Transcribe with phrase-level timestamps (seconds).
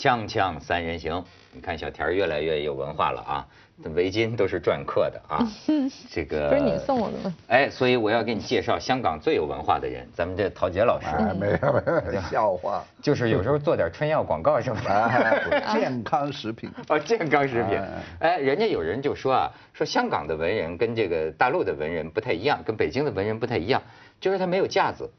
[0.00, 3.46] 锵锵三人行，你看小田越来越有文化了啊，
[3.84, 5.46] 这围巾都是篆刻的啊，
[6.10, 7.34] 这个不是你送我的吗？
[7.48, 12.82] 哎，所以我要给你介绍香港最有文化的人，咱们这陶杰老师，哎，没有没有，笑话。
[13.02, 14.90] 就是有时候做点春药广告什么的。
[14.90, 16.70] 哎， 健康食品。
[16.88, 18.02] 哦，健康食品哎。
[18.20, 23.82] 哎，人家有人就说啊，说香港的文人跟这个大陆的文人不太一样，跟北京的文人不太一样，
[24.18, 25.10] 就是他没有架子，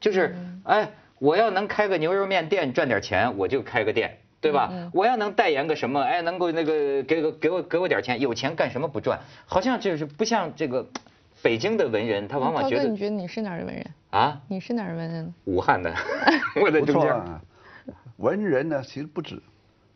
[0.00, 4.16] 就是哎，我要能开个牛肉面店赚点钱，我就开个店。
[4.40, 4.90] 对吧？
[4.92, 9.20] 我要能代言个什么，哎，能够那个给个给我给我点钱，有钱干什么不赚？
[9.46, 10.86] 好像就是不像这个
[11.42, 13.86] 北京的文人，他往往，觉得你觉得你是哪儿的文人？
[14.10, 15.34] 啊，你是哪儿的文人？
[15.44, 15.94] 武汉的，
[16.62, 17.10] 我在不中间。
[17.10, 17.42] 错啊。
[18.16, 19.40] 文人呢，其实不止，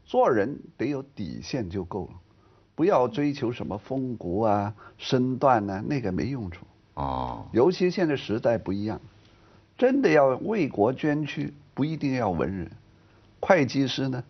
[0.04, 2.12] 做人得有底线就够了，
[2.74, 6.66] 不要追求什么风骨啊、身段呐、那个没用处。
[6.94, 9.00] 哦，尤其现在时代不一样，
[9.76, 12.70] 真的要为国捐躯，不一定要文人，
[13.40, 14.22] 会计师呢，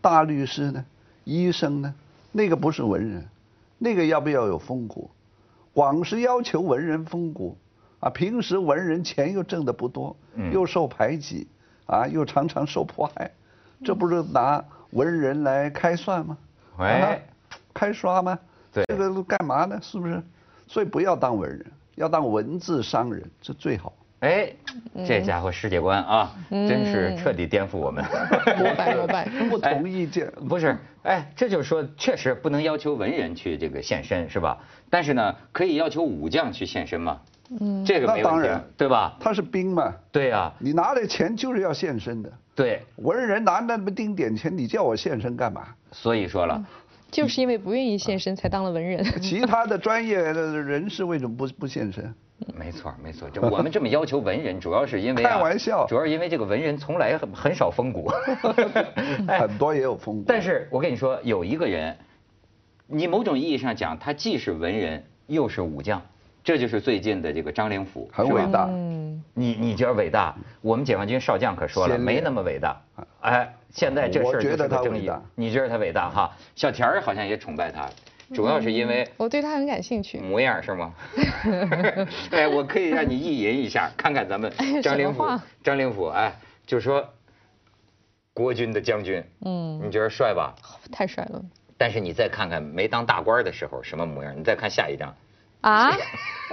[0.00, 0.84] 大律师呢，
[1.24, 1.94] 医生呢，
[2.32, 3.24] 那个不是文人，
[3.78, 5.10] 那个要不要有风骨？
[5.72, 7.56] 光是要求文人风骨
[8.00, 11.46] 啊，平时文人钱又挣得不多，嗯又受排挤
[11.86, 13.30] 啊，又常常受迫害，
[13.84, 16.36] 这不是拿文人来开涮吗？
[16.78, 17.18] 哎啊
[17.74, 18.38] 开刷吗？
[18.72, 19.78] 对这个干嘛呢？
[19.80, 20.22] 是不是？
[20.66, 23.92] 所以不要当文人，要当文字商人，这最好。
[24.20, 24.52] 哎，
[25.06, 28.04] 这家伙世界观啊，真是彻底颠覆我们。
[28.58, 29.28] 膜拜膜拜。
[29.48, 30.30] 不同意见。
[30.48, 34.58] 不是，哎，这就是说，确实不能要求文人去这个献身，是吧？
[34.90, 37.20] 但是呢，可以要求武将去献身嘛。
[37.60, 39.16] 嗯，这个没问题当然，对吧？
[39.18, 42.30] 他是兵嘛，对呀，你拿了钱就是要献身的。
[42.54, 45.68] 对，文人拿那么丁点钱，你叫我献身干嘛？
[45.92, 46.62] 所以说了，
[47.10, 49.02] 就是因为不愿意献身，才当了文人。
[49.20, 52.14] 其他的专业的人士为什么不不献身？
[52.54, 58.10] 没错没错，这我们这么要求文人，主要是因为啊 开玩笑主要是因为这个文人从来很很少风骨。
[59.26, 60.24] 哎 很多也有风骨。
[60.26, 61.96] 但是我跟你说，有一个人，
[62.86, 66.00] 你某种意义上讲，他既是文人又是武将，
[66.44, 68.66] 这就是最近的这个张灵甫，很伟大。
[68.70, 70.36] 嗯，你你觉得伟大？
[70.60, 72.80] 我们解放军少将可说了，没那么伟大。
[73.20, 75.22] 哎，现在这事儿就是我觉得个争议他伟大。
[75.34, 76.36] 你觉得他伟大哈？
[76.54, 77.88] 小田儿好像也崇拜他，
[78.34, 80.18] 主要是因为我对他很感兴趣。
[80.18, 80.94] 模样是吗？
[82.30, 85.24] 哎，我可以让你意淫一下，看看咱们哎张灵甫。
[85.62, 86.32] 张灵甫，哎，
[86.66, 87.08] 就说
[88.32, 90.54] 国军的将军，嗯，你觉得帅吧？
[90.92, 91.42] 太帅了。
[91.76, 95.14] 但是你再看看没当大官的时候什么模样，你再看下一张，
[95.60, 95.90] 啊？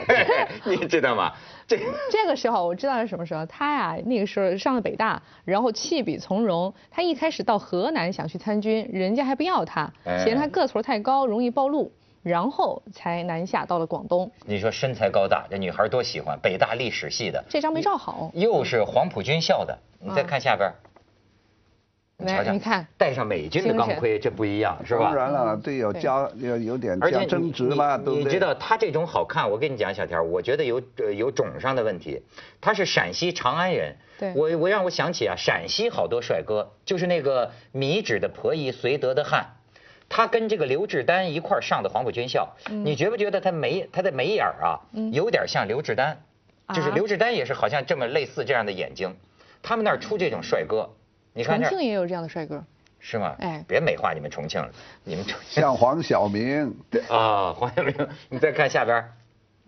[0.66, 1.32] 你知道吗？
[1.68, 1.78] 这
[2.12, 6.74] 这个时候我知道是什么时候，他呀那个时候上了北大，然后弃笔从戎。
[6.92, 14.30] 他一开始到河南想去参军，人家还不要他，哎嫌他个头太高，容易暴露，然后才南下到了广东。
[14.46, 20.76] 你说身材高大，这女孩多喜欢，北大历史系的，这张没照好，又是黄埔军校的，你再看下边儿，
[22.18, 25.16] 你瞧瞧，来你看戴上美军的钢盔，这不一样是吧当？
[25.16, 28.24] 然了，对，有加要有点而且增值嘛，你对不对？
[28.24, 32.22] 你知道他这种好看，我跟你讲，小田，我觉得有呃有种上的问题。
[32.62, 39.58] 他是陕西长安人，对我我让我想起啊，陕西好多帅哥，就是那个米脂的婆姨绥德的汉，
[40.08, 44.80] 他跟这个刘志丹一块上的黄埔军校，嗯你觉不觉得他眉他的眉眼儿啊，
[45.12, 46.18] 有点像刘志丹，
[46.74, 49.18] 就是啊刘志丹也是好像这么类似这样的眼睛，
[49.62, 50.90] 他们那儿出这种帅哥，
[51.36, 52.64] 你看重庆也有这样的帅哥。
[53.00, 53.36] 是吗？
[53.38, 54.72] 哎别美化你们重庆了，
[55.04, 56.76] 你们重庆像黄晓明，
[57.08, 57.94] 啊，黄晓明，
[58.30, 59.06] 你再看下边。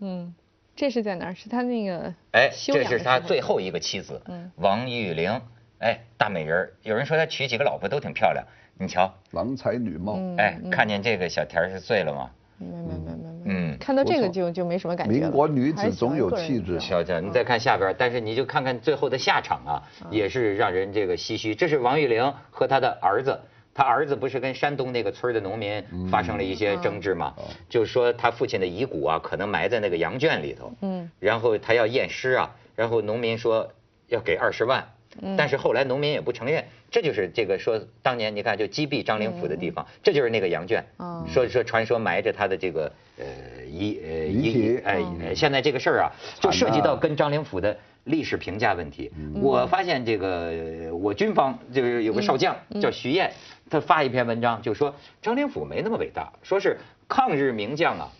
[0.00, 0.34] 嗯，
[0.74, 1.34] 这是在哪儿？
[1.36, 5.40] 是他那个哎，修这是他最后一个妻子，嗯王玉玲，
[5.78, 6.72] 哎，大美人儿。
[6.82, 8.44] 有人说他娶几个老婆都挺漂亮，
[8.76, 10.14] 你瞧，郎才女貌。
[10.16, 12.30] 嗯哎，看见这个小田是醉了吗？
[12.58, 15.20] 没没没没没，嗯看到这个就就没什么感觉了。
[15.20, 21.54] 民国女子总有气质的瞧瞧，你再看下边，但是你就看看最后的下场啊，也是让人这个唏嘘。
[21.54, 23.38] 这是王玉玲和她的儿子。
[23.74, 27.32] 他儿子不是跟山东那个村的农民发生了一些争执嘛？
[27.68, 30.72] 就是说他父亲的遗骨啊，可能埋在那个羊圈里头。
[30.80, 33.70] 嗯，然后他要验尸啊，然后农民说
[34.08, 34.84] 要给二十万，
[35.36, 41.24] 但是后来农民也不承认，这就是这个说当年你看就击毙张灵甫的地方，这就是那个羊圈，哦。
[41.28, 43.26] 说说传说埋着他的这个呃
[43.66, 49.10] 遗呃遗体哎呃现在这个事儿啊，就涉及到跟张灵甫的历史评价问题。
[49.34, 53.32] 我发现这个呃我军方就是有个少将叫徐燕，
[53.68, 56.78] 他发一篇文章就说张灵甫没那么伟大，说是
[57.08, 58.10] 抗日名将啊。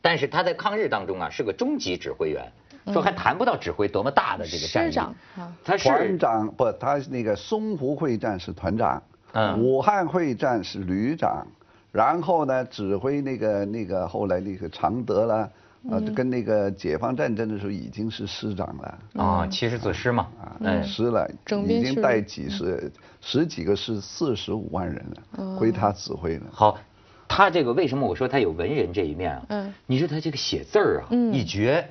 [0.00, 2.52] 但是他在抗日当中啊是个中级指挥员，
[2.92, 9.02] 说还谈不到指挥多么大的这个战役师长啊，他是团长不，他那个淞沪会战是团长，
[9.32, 11.46] 嗯武汉会战是旅长，
[11.92, 15.50] 然后呢指挥那个那个后来那个常德了，
[15.90, 18.98] 呃，跟那个解放战争的时候已经是师长了。
[19.14, 21.28] 啊，七十子师嘛，啊，师了，
[21.66, 26.42] 已经带几十十几个师，四十五万人了，归他指挥了。
[26.52, 26.78] 好，
[27.26, 29.46] 他这个为什么我说他有文人这一面啊？
[29.48, 31.88] 嗯你说他这个写字儿啊，嗯一绝，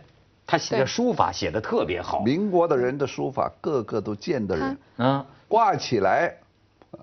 [0.48, 2.24] 他写的书法写的特别好。
[2.24, 6.34] 民国的人的书法，个个都见得人，嗯，挂起来
[6.92, 7.00] 呃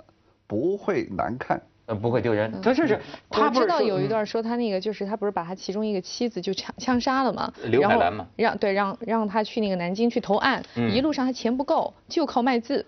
[0.48, 1.62] 不会难看。
[1.86, 2.50] 呃，不会丢人。
[2.62, 2.98] 他这是
[3.28, 12.86] 他知道有一段说他那个就是他不是把他其中一个妻子就枪枪杀了嘛，刘海然后兰嘛让对让让他去那个南京去投案，嗯一路上他钱不够，就靠卖字，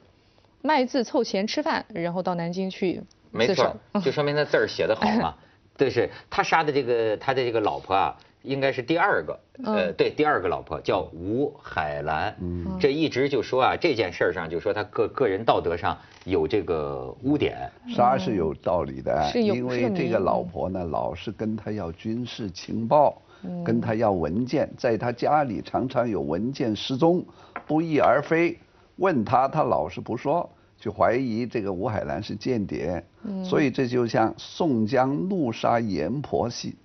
[0.63, 3.63] 卖字凑钱吃饭，然后到南京去没错自
[4.01, 4.01] 首。
[4.07, 5.35] 就说明他字儿写得好嘛。
[5.77, 12.37] 对，是他杀的这个他的这个老婆啊，应该是第二个，呃，嗯对，第二个老婆叫吴海兰。
[12.41, 17.71] 嗯这一直就说啊，这件事儿上就说他个个人道德上有这个污点。
[17.89, 27.25] 杀是有道理的，嗯是有因为这个老婆呢，老是跟他要军事情报，嗯跟他要文件，在他家里常常有文件失踪，
[27.67, 28.57] 不翼而飞。
[28.97, 30.49] 问他，他老是不说，
[30.79, 33.05] 就怀疑这个吴海兰是间谍。
[33.25, 36.77] 嗯所以这就像宋江怒杀阎婆惜，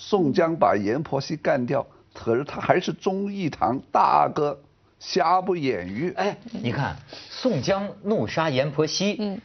[0.00, 1.84] 宋江把阎婆惜干掉，
[2.14, 4.56] 可是他还是忠义堂大哥，
[5.00, 6.12] 瑕不掩瑜。
[6.16, 6.96] 哎，你看
[7.28, 9.40] 宋江怒杀阎婆惜，嗯。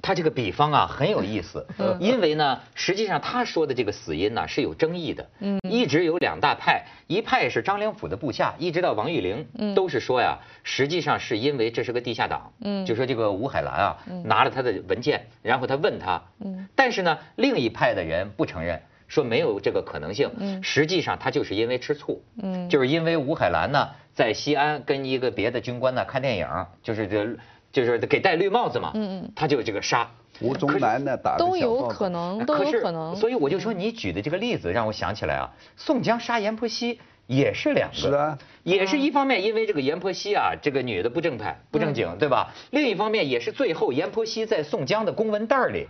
[0.00, 1.98] 他这个比方啊很有意思，嗯。
[2.00, 5.60] 因为呢，实际上他说的这个死因呢是有争议的，嗯。
[5.68, 9.74] 一直有两大派，一派是张良甫的部下，一直到王玉玲，嗯。
[9.74, 12.86] 都是说呀，实际上是因为这是个地下党，嗯。
[12.86, 16.66] 就说这个吴海兰啊，拿了他的文件，然后他问他，嗯。
[16.74, 18.80] 但是呢，另一派的人不承认。
[19.08, 20.62] 说没有这个可能性，嗯。
[20.62, 22.68] 实际上他就是因为吃醋，嗯。
[22.68, 26.46] 就是因为吴海兰呢在西安跟一个别的军官呢看电影，
[26.82, 27.36] 就是这
[27.72, 29.32] 就是给戴绿帽子嘛，嗯嗯。
[29.34, 30.08] 他就这个杀。
[30.40, 33.16] 吴宗南呢打的都有可能，都有可能。
[33.16, 42.54] 所以我就说你举的这个例子让我想起来啊，宋江杀阎婆惜也是两个，是啊，也是一方面因为这个阎婆惜啊，这个女的不正派不正经，对吧？
[42.70, 45.88] 另一方面也是最后阎婆惜在宋江的公文袋里，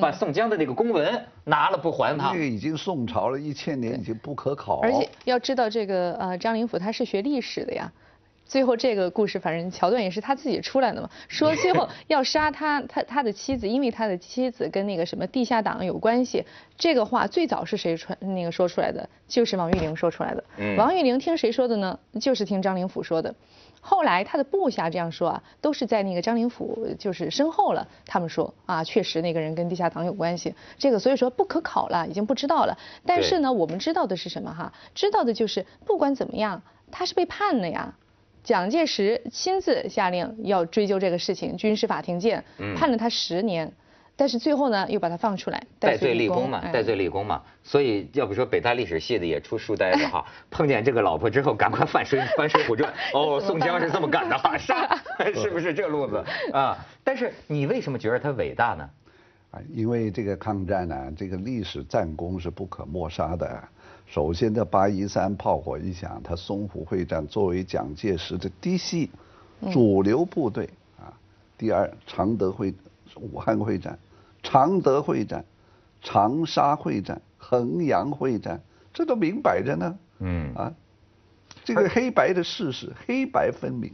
[0.00, 2.44] 把宋江的那个公文拿了不还他那个。
[2.44, 4.80] 已经宋朝了，一千年已经不可考。
[4.80, 7.90] 而且要知道，这个呃张灵甫他是学历史的呀。
[8.44, 11.10] 最后这个故事，反正桥段也是他自己出来的嘛。
[11.28, 16.42] 说最后要杀他， 他他的妻子，因为他的妻子跟那个什么地下党有关系。
[16.78, 19.06] 这个话最早是谁传那个说出来的？
[19.28, 20.42] 就是王玉玲说出来的。
[20.56, 21.98] 嗯王玉玲听谁说的呢？
[22.18, 23.34] 就是听张灵甫说的。
[23.80, 32.76] 后来他的部下这样说啊，都是在那个张灵甫就是身后了，他们说啊，确实那个人跟地下党有关系，这个所以说不可考了，已经不知道了。
[33.06, 34.72] 但是呢，我们知道的是什么哈？
[34.94, 37.94] 知道的就是不管怎么样，他是被判了呀。
[38.44, 43.70] 蒋介石亲自下令要追究这个事情，军事法庭见，嗯判了他十年，
[44.18, 54.98] 但是最后呢又把他放出来，戴罪立功嘛，哎戴罪立功嘛，所以要不说北大历史系的也出书呆子哈， 碰见这个老婆之后，赶快翻水翻《水浒传》，哦，宋江是这么干的哈， 杀，
[55.32, 56.76] 是不是这路子啊？
[57.04, 58.90] 但是你为什么觉得他伟大呢？
[59.52, 63.62] 啊，因为这个抗战呢、这个历史战功是不可抹杀的。
[64.04, 69.08] 首先，这八一三炮火一响，他淞沪会战作为蒋介石的嫡系
[69.70, 70.68] 主流部队
[70.98, 71.12] 啊。
[71.56, 72.74] 第二，常德会、
[73.14, 73.98] 武汉会战、
[74.50, 75.44] 常德会战、
[76.00, 78.62] 长沙会战、衡阳会战，
[78.94, 79.94] 这都明摆着呢。
[80.20, 80.72] 嗯啊，
[81.64, 83.92] 这个黑白的事实，黑白分明。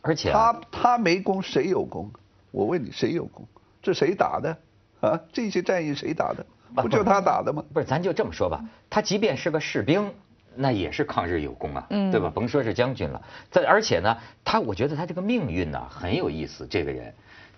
[0.00, 2.08] 而且啊他他没功，谁有功？
[2.52, 3.44] 我问你，谁有功？
[3.82, 4.56] 这谁打的？
[5.00, 6.46] 啊，这些战役谁打的？
[6.76, 7.64] 不就他打的吗？
[7.72, 10.08] 不是，咱就这么说吧，他即便是个士兵，
[10.54, 12.30] 那也是抗日有功啊，嗯对吧？
[12.32, 17.12] 甭说是将军了，在而且呢，他我觉得他这个命运呢很有意思，这个人，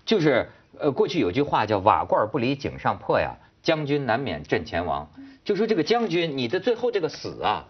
[0.07, 5.09] 就是呃，过去有句话叫“瓦罐不离井上破”呀，将军难免阵前亡。
[5.45, 7.65] 就说这个将军，你的最后这个死啊。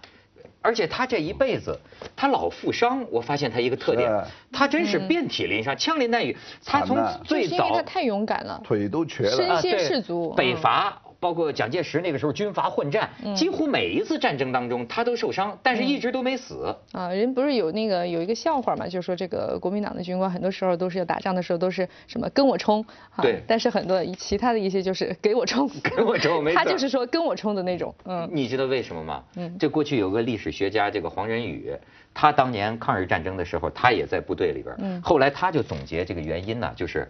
[0.62, 1.78] 而且他这一辈子，
[2.16, 3.06] 他老负伤。
[3.12, 4.10] 我发现他一个特点，
[4.52, 6.36] 他真是遍体鳞伤，枪林弹雨。
[6.64, 8.60] 他从最就是因为早他太勇敢了。
[8.64, 9.36] 腿都瘸了。
[9.36, 16.74] 身，先士卒嗯北伐，包括蒋介石那个时候军阀混战，几乎每一次战争当中他都受伤，但是一直都没死。
[16.92, 23.40] 啊，人不是有那个有一个笑话嘛，就说这个国民党的军官很多时候都是要打仗的时候都是什么跟我冲，啊、对。
[23.46, 28.28] 但是很多其他的一些就是给我冲，给我冲 他就是说跟我冲的那种，嗯。
[28.32, 29.24] 你知道为什么吗？
[29.36, 29.56] 嗯。
[29.58, 31.72] 这过去有个历史学家，这个黄仁宇，
[32.12, 34.74] 他当年抗日战争的时候，他也在部队里边。
[34.78, 35.00] 嗯。
[35.02, 37.08] 后来他就总结这个原因呢，就是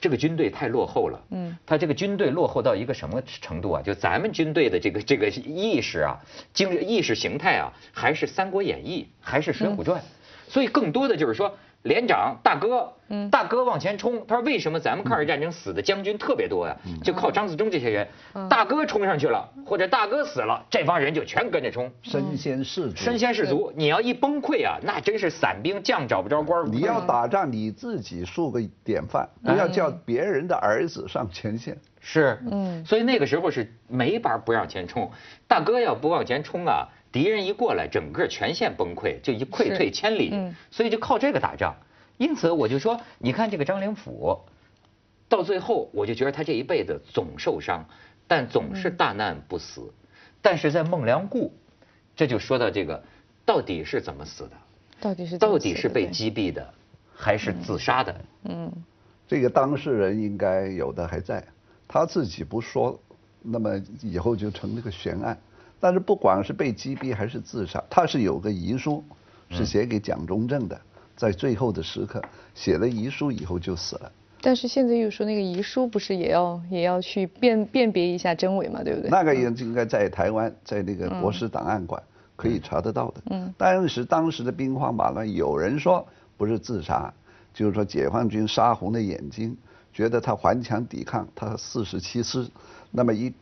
[0.00, 1.20] 这个军队太落后了。
[1.30, 1.56] 嗯。
[1.66, 3.82] 他这个军队落后到一个什么程度啊？
[3.82, 6.18] 就咱们军队的这个这个意识啊，
[6.52, 10.00] 精意识形态啊，还是《三国演义》，还是《水浒传》，
[10.48, 11.56] 所以更多的就是说
[11.88, 12.92] 连长大哥。
[13.10, 14.26] 嗯，大哥往前冲。
[14.26, 16.76] 他说为什么咱们抗日战争死的将军特别多呀？
[17.02, 18.06] 就靠张自忠这些人，
[18.50, 22.96] 大哥冲上去了，或者大哥死了，这帮人就全跟着冲，身先士卒。
[22.96, 26.70] 身先士卒，你要一崩溃啊，那真是散兵将找不着官。
[26.70, 31.78] 你要打仗，你自己树个典范，不要叫别人的儿子上前线。
[32.00, 35.10] 是，嗯，所以那个时候是没法不让前冲，
[35.46, 36.86] 大哥要不往前冲啊。
[37.10, 41.76] 敌人一过来，整个全线崩溃，就一溃退千里，所以就靠这个打仗。
[42.16, 44.40] 因此我就说，你看这个张灵甫，
[45.28, 47.84] 到最后我就觉得他这一辈子总受伤，
[48.26, 49.92] 但总是大难不死。
[50.42, 51.50] 但是在孟良崮，
[52.14, 53.02] 这就说到这个，
[53.44, 54.50] 到底是怎么死的？
[55.00, 56.74] 到底是到底是被击毙的，
[57.14, 58.20] 还是自杀的？
[58.44, 58.72] 嗯，
[59.26, 61.44] 这个当事人应该有的还在，
[61.86, 63.00] 他自己不说，
[63.42, 65.38] 那么以后就成了个悬案。
[65.80, 69.02] 但是不管是被击毙还是自杀，他是有个遗书，
[69.50, 70.80] 是写给蒋中正的，
[71.16, 72.22] 在最后的时刻
[72.54, 74.10] 写了遗书以后就死了。
[74.40, 79.10] 但是现在又说那个遗书不是也要也要去辨辨别一下真伪嘛，对不对？
[79.10, 82.00] 那个也应该在台湾，在那个国史档案馆
[82.36, 83.22] 可以查得到的。
[83.30, 83.52] 嗯。
[83.58, 86.06] 但是当时的兵荒马乱，有人说
[86.36, 87.12] 不是自杀，
[87.52, 89.56] 就是说解放军杀红了眼睛，
[89.92, 92.46] 觉得他顽强抵抗，他四十七师，
[92.92, 93.32] 那么一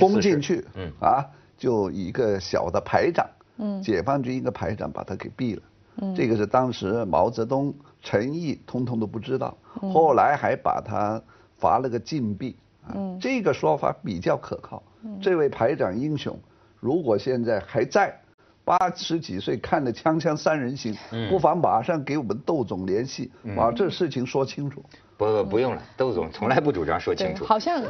[0.00, 1.24] 攻进去，嗯啊。
[1.58, 5.62] 就一个小的排长，嗯，解放军一个排长把他给毙了，
[5.96, 9.54] 嗯，这个是当时毛泽东、陈毅通通都不知道，
[9.92, 11.20] 后来还把他
[11.58, 12.56] 罚了个禁闭，
[12.94, 14.82] 嗯，这个说法比较可靠。
[15.20, 16.38] 这位排长英雄，
[16.80, 18.14] 如果现在还在，
[18.64, 20.94] 八十几岁看了《锵锵三人行》，
[21.30, 24.80] 不妨马上给我们窦总联系，把这事情说清楚。
[24.82, 27.44] 不不不用了，窦总从来不主张说清楚。
[27.44, 27.82] 好像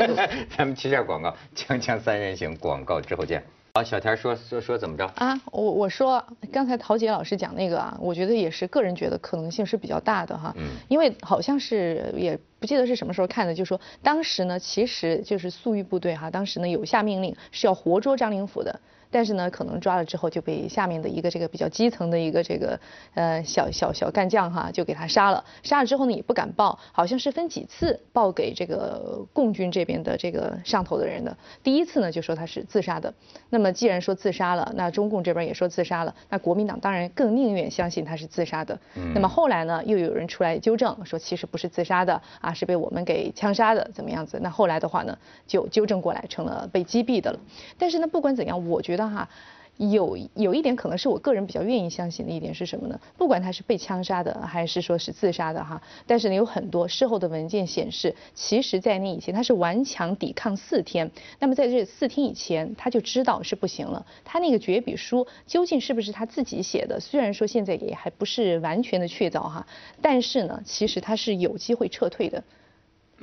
[0.56, 3.42] 咱们去下广告，锵锵三人行广告之后见。
[3.76, 5.04] 好，小田说说说怎么着？
[5.16, 10.52] 啊，我我说刚才陶杰老师讲那个啊，我觉得也是个人觉得可能性是比较大的哈。
[10.56, 10.76] 嗯。
[10.88, 18.80] 因为好像是也不记得是什么时候看的，就说当时呢，其实就是粟裕部队哈，当时呢有下命令是要活捉张灵甫的。
[19.10, 22.80] 但是呢，可能抓了之后就被下面的一个这个比较基层的一个这个
[23.14, 25.44] 呃小小小干将哈，就给他杀了。
[25.62, 31.36] 杀了之后呢，也不敢报，好像是分几次报给这个共军这边的这个上头的人的。
[31.62, 33.14] 第一次呢，就说他是自杀的。
[33.50, 38.76] 那么既然说自杀了，那中共这边也说自杀了，那国民党当然更宁愿相信他是自杀的。
[39.14, 44.38] 那么后来呢，又有人出来纠正说，其实不是自杀的啊，是被我们给枪杀的，怎么样子？
[44.40, 47.38] 那后来的话呢，就纠正过来成了被击毙的了。
[47.76, 49.04] 但是呢，不管怎样，我觉得。
[49.08, 49.28] 哈，
[49.76, 53.00] 有有一点可能是我个人比较愿意相信的一点是什么呢？
[53.18, 64.06] 不管他是被枪杀的还是说是自杀的哈，但是呢有很多事后的文件显示，其实在那以前他是顽强抵抗四天，那么在这四天以前他就知道是不行了。
[64.24, 67.00] 他那个绝笔书究竟是不是他自己写的？
[67.00, 69.66] 虽然说现在也还不是完全的确凿哈，
[70.00, 72.44] 但是呢，其实他是有机会撤退的，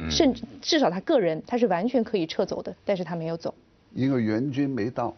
[0.10, 3.54] 甚至至少他个人他是完全可以撤走的，但是他没有走，
[3.94, 5.16] 因为援军没到。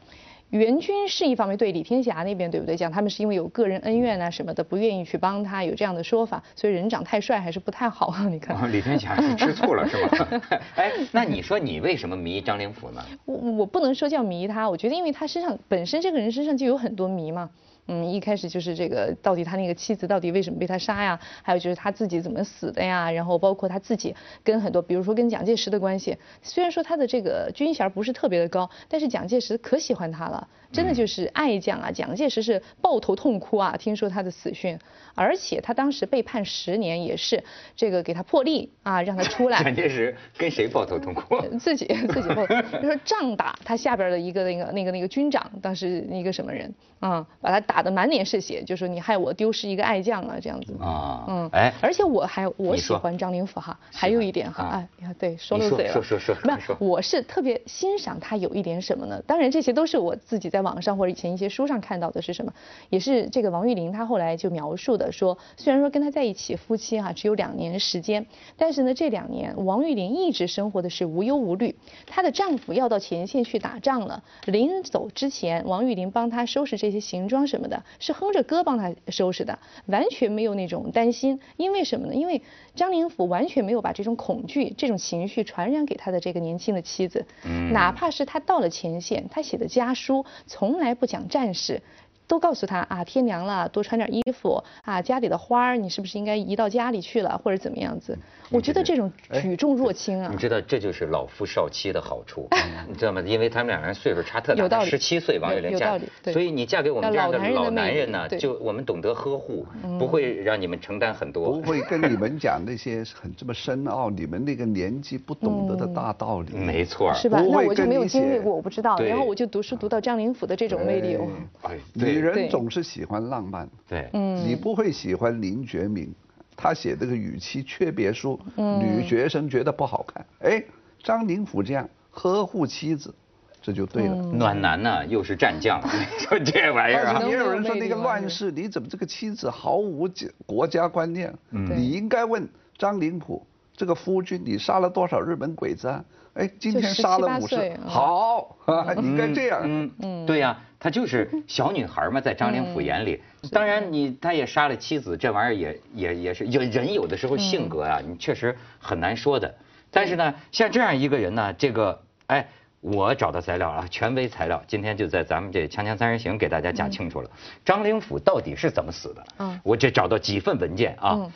[0.49, 2.77] 援军是一方面，对李天霞那边对不对？
[2.77, 8.27] 讲他们是因为有个人恩怨啊什么的，不愿意去帮他，有这样的说法，所以人长太帅还是不太好啊。
[8.29, 10.27] 你看， 李天霞是吃醋了是吧？
[10.75, 13.03] 哎，那你说你为什么迷张灵甫呢？
[13.25, 17.49] 我我不能说叫迷他，我觉得因为他身上本身这个人身上就有很多迷嘛。
[17.87, 21.19] 嗯，一开始就是这个，到底他那个妻子到底为什么被他杀呀？
[21.41, 23.11] 还有就是他自己怎么死的呀？
[23.11, 31.91] 然后包括他自己跟很多，比如说跟蒋介石的关系，虽然说他的这个军衔不是特别的高，但是蒋介石可喜欢他了，真的就是爱将啊！
[31.91, 34.79] 蒋介石是抱头痛哭啊，听说他的死讯，
[35.13, 37.43] 而且他当时被判十年，也是
[37.75, 39.61] 这个给他破例啊，让他出来。
[39.63, 41.35] 蒋介石跟谁抱头痛哭？
[41.59, 47.72] 自己自己抱，就说仗打他下边的一个那个那个那个军长，当时一个什么人啊，把他打。
[47.73, 59.19] 打得满脸是血，就说你害我丢失一个爱将啊，这样子啊，嗯，哎，而且我还我喜欢张灵甫哈，还有一点哈，哎，你看对，说漏嘴了，说说说，没有，我是特别欣赏他有一点什么呢？
[59.25, 62.53] 当然这些都是我自己在网上或者以前一些书上看到的是什么，
[62.91, 68.23] 也是这个王玉玲她后来就描述的说，虽然说跟他在一起夫妻哈只有两年时间，
[68.55, 71.75] 但是呢这两年王玉玲一直生活的是无忧无虑，
[72.05, 77.62] 她的丈夫要到前线去打仗了，临走之前王玉玲帮他收拾这些行装什么。
[77.67, 81.39] 的是哼着歌帮他收拾的，完全没有那种担心。
[81.57, 82.13] 因为什么呢？
[82.13, 82.41] 因为
[82.75, 87.25] 张灵甫完全没有把这种恐惧、这种情绪传染给他的这个年轻的妻子。
[87.45, 91.81] 嗯，哪怕是他到了前线，他写的家书从来不讲战事。
[92.25, 98.17] 都告诉他啊，天凉了，多穿点衣服啊，家里的花儿你是不是应该移到家里去了，或者怎么样子？
[98.53, 100.37] 我觉得这种举重若轻啊你。
[100.37, 102.47] 知道这就是老夫少妻的好处，
[102.87, 103.21] 你知道吗？
[103.25, 105.99] 因为他们两个人岁数差特大，十七岁王月玲嫁
[106.31, 109.65] 所以你嫁给我们这样的老男人呢，就我们懂得呵护，
[109.99, 111.73] 不会让你们承担很多不。
[111.73, 116.53] 会跟你们讲那些很这么深奥，你们那个年纪不懂得的大道理。
[116.55, 117.41] 没错，是吧？
[117.41, 118.95] 不会那我就没有经历过，我不知道。
[118.99, 121.27] 然后我就读书读到张灵甫的这种魅力，哦。
[121.63, 126.13] 哎，女人总是喜欢浪漫，对，嗯你不会喜欢林觉民，
[126.55, 130.25] 他写这个语气诀别书，女学生觉得不好看。
[130.39, 130.63] 哎，
[131.01, 133.13] 张灵甫这样呵护妻子，
[133.61, 134.15] 这就对了。
[134.15, 135.81] 暖男呢又是战将，
[136.45, 140.09] 这玩意儿啊，也有人说那个乱世，你怎么这个妻子毫无
[140.45, 141.33] 国家观念？
[141.51, 143.45] 对你应该问张灵甫，
[143.75, 146.03] 这个夫君，你杀了多少日本鬼子啊？
[146.33, 149.61] 哎，今天杀了17-18五十，好，啊 你应该这样。
[149.63, 153.21] 嗯嗯，对呀，她就是小女孩嘛，在张灵甫眼里，
[153.53, 159.55] 当然你他也杀了妻子，这玩意儿也也也是有人有的时候性格啊，你确实很难说的。
[159.89, 162.45] 但是呢，像这样一个人呢，这个哎。
[162.85, 167.29] 我找到材料啊，权威材料，今天就在咱们这《锵锵三人行》给大家讲清楚了，
[167.63, 169.23] 张灵甫到底是怎么死的？
[169.39, 169.57] 嗯。
[169.63, 171.31] 我这找到几份文件啊，嗯。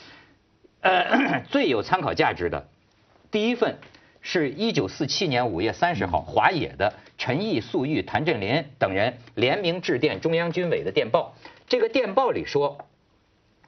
[0.81, 2.67] 呃， 最有参考价值的，
[3.31, 3.77] 第一份
[4.19, 11.33] 是一九四七年五月三十号华野的陈毅、粟裕、谭震林等人联名致电中央军委的电报。
[11.67, 12.77] 这个电报里说，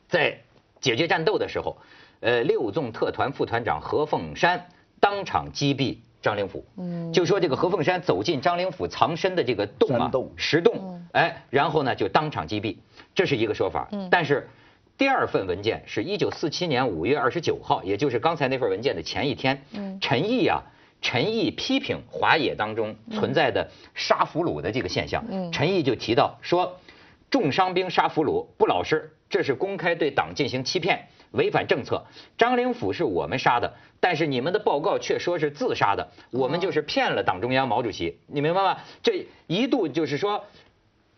[0.08, 0.40] 在
[0.80, 1.78] 解决战斗的时候，
[2.20, 4.68] 呃，六纵特团副团长何凤山
[5.00, 6.64] 当场击毙张灵甫。
[6.78, 12.78] 嗯，就说这个何凤山走进张灵甫藏身的这个洞啊山洞，石洞，哎，然后呢就当场击毙，
[13.16, 13.90] 这是一个说法。
[14.12, 14.48] 但是
[14.96, 20.62] 第二份文件是一九四七年五月二十九号，也就是刚才那份文件的前一天，嗯陈毅啊。
[21.02, 26.80] 陈毅批评华野当中存在的杀俘虏的这个现象，陈毅就提到说，
[27.32, 32.06] 重伤兵杀俘虏不老实，这是公开对党进行欺骗，违反政策。
[32.38, 38.80] 张灵甫是我们杀的，但是你们的报告却说是自杀的，我们就是骗了党中央毛主席，你明白吗？
[39.02, 40.44] 这一度就是说，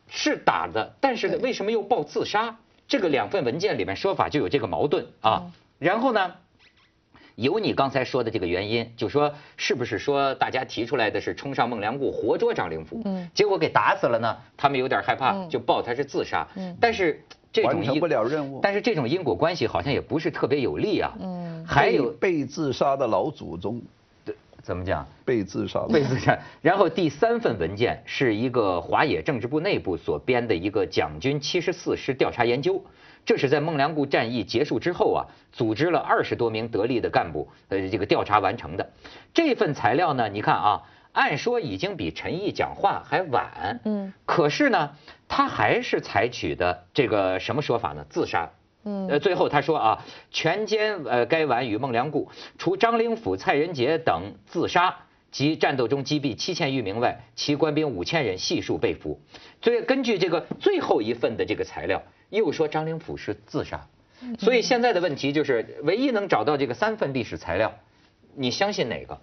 [0.08, 2.60] 是打的，但是为什么又报自杀？
[2.88, 5.52] 这个两份文件里面说法就有这个矛盾啊。
[5.80, 6.36] 然后呢？
[7.36, 14.38] 有你刚才说的这个原因，就说是不是说大家提出来的是冲上孟良崮活捉张灵甫，嗯结果给打死了呢？
[14.58, 16.48] 他们有点害怕，嗯就报他是自杀。
[16.56, 21.14] 嗯但是这种因完成不了任务但是这种因果关系好像也不是特别有利啊。
[21.20, 23.82] 嗯还有被被自杀的老祖宗，
[24.62, 25.08] 怎么讲？
[25.26, 26.38] 被自杀被自杀。
[26.62, 32.84] 然后第三份文件是一个华野政治部内部所编的一个蒋军七十四师调查研究，
[33.26, 38.90] 这是在孟良崮战役结束之后啊，组织了二十多名得力的干部，呃，这个调查完成的。
[39.34, 44.92] 这份材料呢，你看啊，按说已经比陈毅讲话还晚，嗯，可是呢，
[45.28, 48.06] 他还是采取的这个什么说法呢？
[48.10, 48.50] 自杀。
[48.84, 54.96] 嗯呃，最后他说啊，全歼呃该皖与孟良崮，除张灵甫、蔡仁杰等自杀
[55.30, 59.22] 及战斗中击毙七千余名外，其官兵五千人悉数被俘。
[59.62, 63.88] 所以根据这个最后一份的这个材料，又说张灵甫是自杀。
[64.40, 67.74] 所以现在的问题就是，唯一能找到这个三份历史材料，
[68.36, 69.20] 你相信哪个？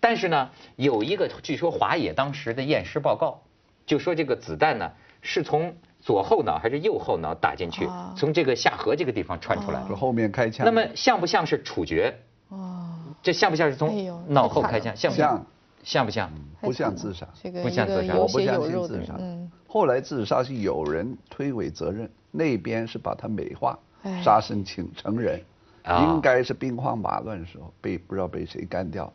[0.00, 3.40] 但是呢，有一个据说华野当时的验尸报告，
[3.86, 9.94] 就说这个子弹呢是从左后脑还是右后脑打进去哦，从这个下颌这个地方穿出来是。
[9.94, 10.66] 后面开枪。
[10.66, 12.14] 那么像不像是处决？
[12.48, 14.94] 哦，这像不像是哎从脑后开枪？
[14.96, 15.46] 像不像
[15.84, 16.04] 像？
[16.04, 16.30] 不像？
[16.60, 17.28] 不像自杀
[17.62, 19.43] 不像自杀我不相信自杀，嗯，
[19.74, 25.40] 后来自杀是有人推诿责任，那边是把他美化哎，杀身请成人，
[25.82, 29.12] 啊应该是兵荒马乱的时候被不知道被谁干掉。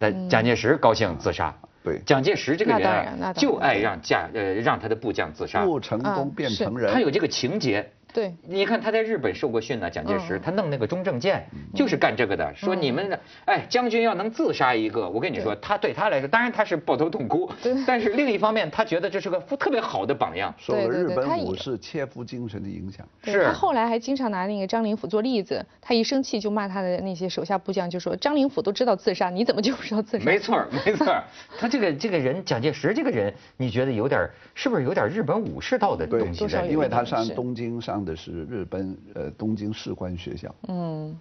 [0.00, 1.54] 但蒋介石高兴自杀。
[1.84, 5.64] 对蒋介石这个人就爱让将呃让他的部将自杀。
[5.64, 7.92] 不成功变成人，他有这个情节。
[8.12, 10.40] 对，你看他在日本受过训呢，蒋介石嗯。
[10.42, 11.44] 他弄那个中正舰
[11.74, 17.50] 就是干这个的，说你们的哎将军要能自杀一个，我跟你说，他对他来说，当然他是抱头痛哭，
[17.86, 20.54] 但是另一方面他觉得这是个特别好的榜样。
[20.58, 23.06] 受了日本武士切腹精神的影响。
[23.24, 23.44] 是。
[23.44, 30.24] 他后来还经常拿那个张灵甫做例子，他一生气就骂他的那些手下部将，就说张灵甫都知道自杀，你怎么就不知道自杀？
[30.24, 31.06] 没错，没错，
[31.58, 41.16] 他这个这个人蒋介石这个人，你觉得有点儿是不是有点日本武士道的东西在里因为他上东京上的是日本呃东京士官学校，嗯，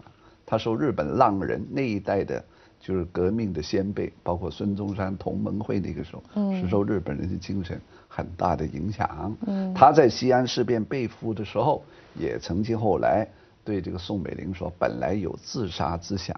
[0.45, 2.43] 他受日本浪人那一代的，
[2.79, 6.59] 就是革命的先辈，包括孙中山同盟会那个时候，嗯。
[6.59, 9.35] 是受日本人的精神很大的影响。
[9.45, 11.83] 嗯，他在西安事变被俘的时候，
[12.17, 13.27] 也曾经后来
[13.63, 16.35] 对这个宋美龄说，本来有自杀之想，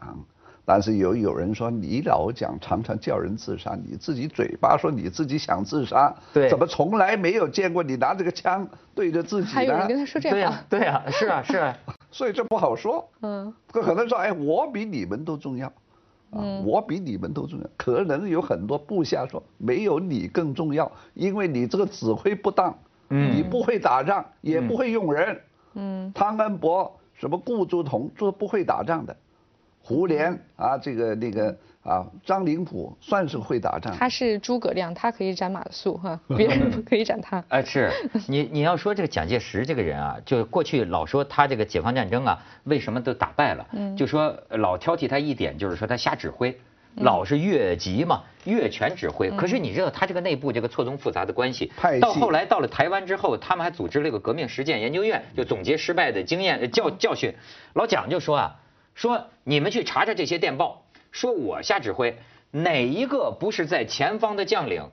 [0.63, 9.97] 但是有有人说你老讲常常叫人自杀，你自己嘴巴说你自己想自杀，对怎么从来没有见过你拿这个枪对着自己还有人跟？
[9.97, 11.78] 他说这对呀样，，对呀，是啊， 是啊，
[12.12, 13.10] 所以这不好说。
[13.21, 15.67] 嗯，可可能说，哎，我比你们都重要，
[16.30, 17.67] 啊，我比你们都重要。
[17.76, 22.78] 可能有很多部下说，没有你更重要，因为你这个指挥不当，
[23.10, 25.41] 嗯你不会打仗，也不会用人。
[25.74, 29.15] 嗯，汤恩伯、什么顾祝同，这不会打仗的。
[29.82, 33.91] 胡琏啊，这个那个啊，张灵甫算是会打仗。
[33.96, 37.44] 他是诸葛亮，他可以斩马谡哈， 别人不可以斩他。
[37.50, 37.91] 哎，是
[38.28, 43.67] 你你要说这个蒋介石这个人啊，就过去老说他这个解放战争啊，为什么都打败了？
[43.74, 46.56] 嗯就说老挑剔他一点，就是说他瞎指挥，
[46.98, 49.32] 老是越级嘛，越权指挥。
[49.32, 57.34] 可是你知道他这个内部这个错综复杂的关系到后来到了台湾之后，他们还组织了一个革命实践研究院，就总结失败的经验呃教教训。
[57.74, 58.56] 老蒋就说啊，
[58.93, 62.17] 说你们去查查这些电报，说我下指挥，
[62.51, 64.89] 哪一个不是在前方的将领？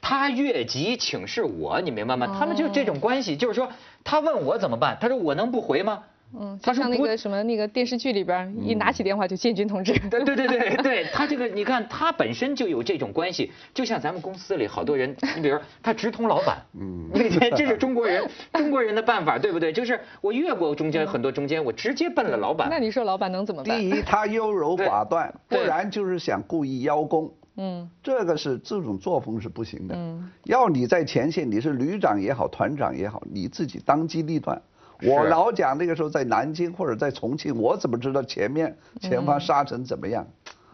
[0.00, 2.36] 他越级请示我，你明白吗？
[2.38, 3.70] 他们就这种关系，就是说
[4.02, 6.04] 他问我怎么办，他说我能不回吗？
[6.38, 9.92] 嗯，他像那个什么那个电视剧里边，一拿起电话就建军同志。
[10.10, 17.10] 对对对对 对，他这个你看，他本身就有这种关系，就像咱们公司里好多人，你比如说他直通老板， 嗯，
[17.56, 19.72] 这是中国人 中国人的办法，对不对？
[19.72, 22.68] 就是我越过中间很多中间，我直接奔了老板。
[22.70, 23.78] 那你说老板能怎么办？
[23.78, 27.32] 第一，他优柔寡断，不然就是想故意邀功。
[27.54, 29.94] 嗯这个是这种作风是不行的。
[29.94, 34.62] 嗯要你在前线，你是旅长也好，团长也好，你自己当机立断。
[35.02, 40.26] 是我老蒋那个时候在南京或者在重庆，我怎么知道前面前方沙尘怎么样？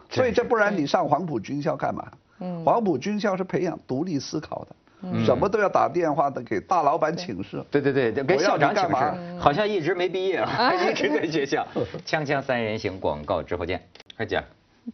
[0.09, 2.07] 所以这不然你上黄埔军校干嘛？
[2.39, 7.61] 嗯黄埔军校是培养独立思考的，什么都要打电话的给大老板请示。
[7.69, 11.67] 对对对，跟我要校长请你干嘛示，好像一直没毕业啊， 一直在学校。
[12.05, 13.81] 锵锵三人行，广告之后见。
[14.15, 14.43] 快讲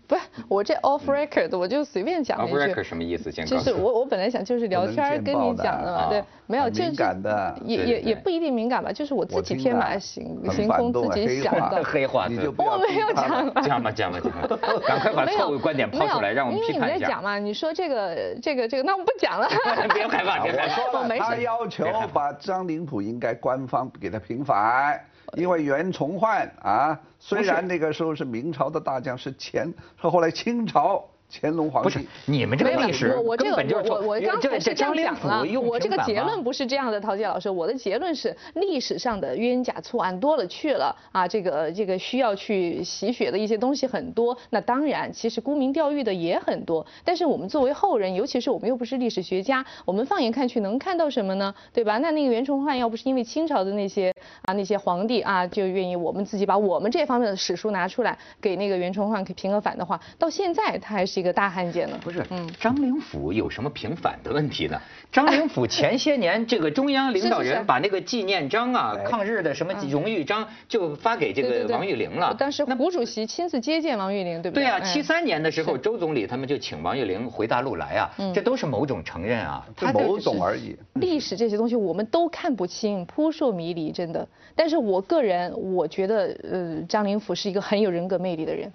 [0.07, 2.57] 不是我这 off record 我就随便讲，off 一句。
[2.57, 3.31] record 什么意思？
[3.31, 11.83] 先就是我我本来想就是聊天儿跟你讲的嘛，对，没有就是感的也也也不一定敏感吧，就是我自己天马行行空自己想的。
[11.83, 17.23] 黑话你就不我没有讲啊讲吧讲吧讲吧， 赶快把错误观点抛出来，让我们批判一下因为你在讲。
[17.23, 19.47] 嘛，你说这个这个这个，那我们不讲了。
[19.93, 20.81] 别害怕，别害怕。
[20.83, 24.99] 我说了，没事他要求把张灵甫应该官方给他平反，
[25.35, 32.05] 因为袁崇焕啊，虽然那个时候是明朝的大将，是前是后来清朝乾隆皇帝不是。
[32.25, 51.53] 你们这个历史我我这个根本就是我我我刚才是这样讲了我这个结论不是这样的，陶杰老师，我的结论是历史上的冤假错案多了去了啊，这个这个需要去洗雪的一些东西很多，那当然其实沽名钓誉的也很多，但是我们作为后人，尤其是我们又不是历史学家，我们放眼看去能看到什么呢？
[51.73, 51.97] 对吧？
[51.97, 61.99] 那那个袁崇焕要不是因为清朝的那些啊那些皇帝啊就愿意我们自己把我们这方面的史书拿出来给那个袁崇焕给平个反的话，到现在他还是一个大汉奸呢。
[62.03, 64.79] 不是，嗯张灵甫有什么平反的问题呢？
[65.11, 72.33] 张灵甫前些年这个中央领导人把那个纪念章啊、对抗日的什么荣誉章就发给这个王玉玲了。
[72.37, 74.63] 当时胡主席亲自接见王玉玲，对不对？
[74.63, 79.65] 对啊，哎七三年的时候，周总理他们就请王玉玲回大陆来啊，嗯这都是某种承认啊。
[79.79, 80.75] 是某种而已。
[80.95, 84.27] 历史这些东西我们都看不清，扑朔迷离，真的。
[84.55, 88.71] 但是我个人我觉得，呃，张灵甫是一个很有人格魅力的人。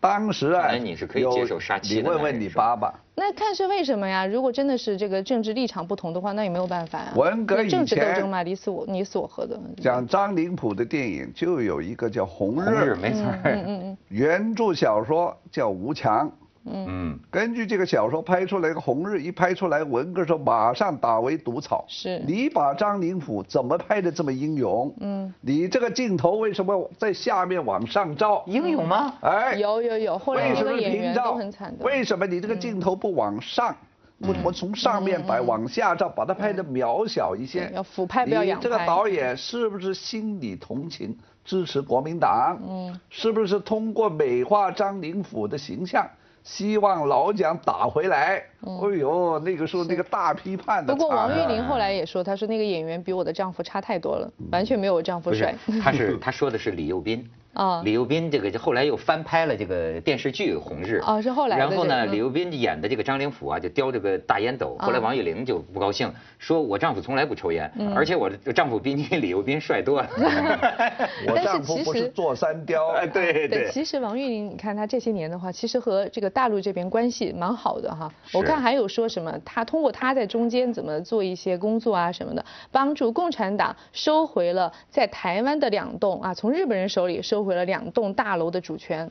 [0.00, 4.24] 当时啊，你是可以有接受杀妻你问问你爸爸，那看是为什么呀？
[4.24, 7.12] 如果真的是这个政治立场不同的话，那也没有办法啊。
[7.16, 9.58] 文革以前政治斗争嘛，你死我你死我活的。
[9.82, 13.64] 讲张灵甫的电影就有一个叫《红红日没错嗯。
[13.66, 16.30] 嗯嗯原著小说叫吴强。
[16.64, 21.84] 嗯，根据这个小说拍出来，个红日一拍出来，文革时候马上打为毒草。
[21.88, 24.94] 是你把张灵甫怎么拍的这么英勇？
[25.00, 28.42] 嗯，你这个镜头为什么在下面往上照？
[28.46, 29.14] 英勇吗？
[29.20, 31.78] 哎，有有有，后来那为什么个演员都平照很惨？
[31.78, 31.84] 的。
[31.84, 33.74] 为什么你这个镜头不往上？
[34.20, 37.70] 我我从上面摆往下照，把它拍的渺小一些。
[37.72, 42.60] 要俯拍不要仰你这个导演是不是心里同情，支持国民党？
[42.68, 46.04] 嗯，是不是通过美化张灵甫的形象？
[46.48, 55.54] 希望老蒋打回来，哎呦，那个时候那个大批判的嗯不过王玉玲后来也说，她说那个演员比我的丈夫差太多了，完全没有我丈夫帅。
[55.84, 57.22] 他是他说的是李幼斌。
[57.54, 64.76] 啊李幼斌这个后来又翻拍了这个电视剧《红日》哦是后来的然后呢，李幼斌演的这个张灵甫啊，就叼着个大烟斗。
[64.78, 70.08] 后来啊王玉玲就不高兴，说我丈夫从来不抽烟，嗯而且我的丈夫比你李幼斌帅多了。
[71.26, 78.12] 我但是丈夫其实不是坐山雕，哎 对对，其实王玉玲，你看她这些年的话，其实和这个大陆这边关系蛮好的哈。
[78.32, 89.10] 我看还有说什么，她通过她在中间怎么做一些工作啊什么的，帮助共产党收回了在台湾的两栋啊，从日本人手里收回了两栋大楼的主权。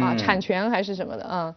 [0.00, 1.52] 啊，产权还是什么的啊。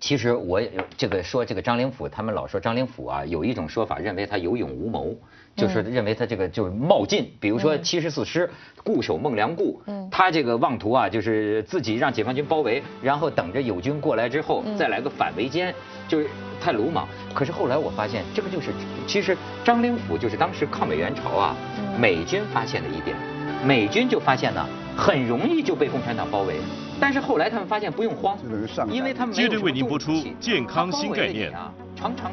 [0.00, 0.60] 其实我
[0.96, 5.14] 这个说这个张灵甫，他们老说张灵甫啊，有一种说法认为他有勇无谋，
[5.54, 8.50] 就是认为他这个就是冒进，比如说七十四师
[8.82, 15.72] 固守孟良崮，他这个妄图啊，就是自己让解放军包围，然后等着友军过来之后再来个反围歼，
[16.08, 16.26] 就是
[16.60, 17.06] 太鲁莽。
[17.34, 18.70] 可是后来我发现，这个就是
[19.06, 21.54] 其实张灵甫就是当时抗美援朝啊，
[21.96, 23.16] 美军发现的一点，
[23.64, 26.56] 美军就发现呢，很容易就被共产党包围。
[27.00, 28.36] 但是后来他们发现不用慌，
[28.90, 30.36] 因为他们没有什么重武器，
[30.90, 32.30] 包围了你啊，常常。